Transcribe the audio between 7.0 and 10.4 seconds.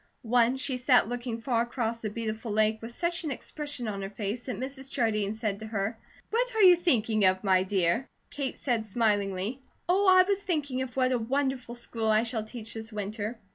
of, my dear?" Kate said smilingly: "Oh, I was